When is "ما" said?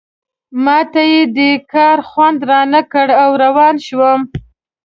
0.63-0.79